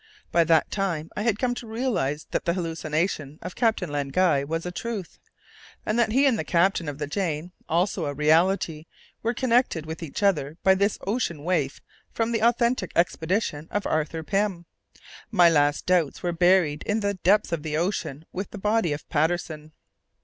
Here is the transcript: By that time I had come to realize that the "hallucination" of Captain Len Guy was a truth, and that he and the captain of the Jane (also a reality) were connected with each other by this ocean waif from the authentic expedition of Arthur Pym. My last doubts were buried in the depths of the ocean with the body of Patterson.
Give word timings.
By 0.31 0.43
that 0.45 0.71
time 0.71 1.11
I 1.15 1.21
had 1.21 1.37
come 1.37 1.53
to 1.53 1.67
realize 1.67 2.25
that 2.31 2.45
the 2.45 2.55
"hallucination" 2.55 3.37
of 3.43 3.55
Captain 3.55 3.91
Len 3.91 4.07
Guy 4.09 4.43
was 4.43 4.65
a 4.65 4.71
truth, 4.71 5.19
and 5.85 5.99
that 5.99 6.11
he 6.11 6.25
and 6.25 6.39
the 6.39 6.43
captain 6.43 6.89
of 6.89 6.97
the 6.97 7.05
Jane 7.05 7.51
(also 7.69 8.05
a 8.07 8.13
reality) 8.15 8.87
were 9.21 9.35
connected 9.35 9.85
with 9.85 10.01
each 10.01 10.23
other 10.23 10.57
by 10.63 10.73
this 10.73 10.97
ocean 11.05 11.43
waif 11.43 11.81
from 12.11 12.31
the 12.31 12.41
authentic 12.43 12.91
expedition 12.95 13.67
of 13.69 13.85
Arthur 13.85 14.23
Pym. 14.23 14.65
My 15.29 15.51
last 15.51 15.85
doubts 15.85 16.23
were 16.23 16.31
buried 16.31 16.81
in 16.87 17.01
the 17.01 17.13
depths 17.13 17.51
of 17.51 17.61
the 17.61 17.77
ocean 17.77 18.25
with 18.33 18.49
the 18.49 18.57
body 18.57 18.93
of 18.93 19.07
Patterson. 19.07 19.71